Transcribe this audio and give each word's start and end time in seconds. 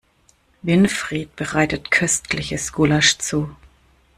Winfried 0.63 1.35
bereitet 1.35 1.91
köstliches 1.91 2.73
Gulasch 2.73 3.19
zu. 3.19 3.55